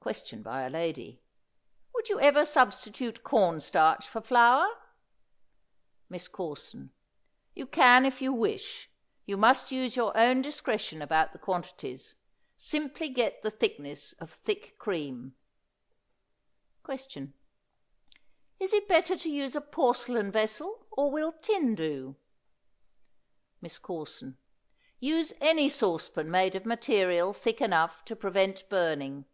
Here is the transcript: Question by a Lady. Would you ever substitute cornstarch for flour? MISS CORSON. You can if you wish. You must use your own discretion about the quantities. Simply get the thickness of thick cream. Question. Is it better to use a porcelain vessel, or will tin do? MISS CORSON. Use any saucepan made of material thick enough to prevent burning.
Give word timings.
Question 0.00 0.42
by 0.42 0.64
a 0.64 0.68
Lady. 0.68 1.22
Would 1.94 2.10
you 2.10 2.20
ever 2.20 2.44
substitute 2.44 3.24
cornstarch 3.24 4.06
for 4.06 4.20
flour? 4.20 4.68
MISS 6.10 6.28
CORSON. 6.28 6.90
You 7.54 7.66
can 7.66 8.04
if 8.04 8.20
you 8.20 8.30
wish. 8.30 8.90
You 9.24 9.38
must 9.38 9.72
use 9.72 9.96
your 9.96 10.14
own 10.14 10.42
discretion 10.42 11.00
about 11.00 11.32
the 11.32 11.38
quantities. 11.38 12.16
Simply 12.54 13.08
get 13.08 13.40
the 13.40 13.50
thickness 13.50 14.12
of 14.18 14.30
thick 14.30 14.76
cream. 14.78 15.36
Question. 16.82 17.32
Is 18.60 18.74
it 18.74 18.86
better 18.86 19.16
to 19.16 19.30
use 19.30 19.56
a 19.56 19.62
porcelain 19.62 20.30
vessel, 20.30 20.86
or 20.90 21.10
will 21.10 21.32
tin 21.32 21.74
do? 21.74 22.14
MISS 23.62 23.78
CORSON. 23.78 24.36
Use 25.00 25.32
any 25.40 25.70
saucepan 25.70 26.30
made 26.30 26.54
of 26.54 26.66
material 26.66 27.32
thick 27.32 27.62
enough 27.62 28.04
to 28.04 28.14
prevent 28.14 28.68
burning. 28.68 29.24